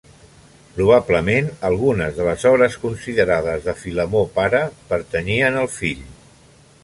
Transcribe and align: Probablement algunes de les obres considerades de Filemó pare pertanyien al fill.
Probablement 0.77 1.49
algunes 1.69 2.15
de 2.21 2.25
les 2.29 2.45
obres 2.51 2.79
considerades 2.87 3.67
de 3.69 3.77
Filemó 3.83 4.23
pare 4.39 4.63
pertanyien 4.95 5.61
al 5.65 5.73
fill. 5.77 6.03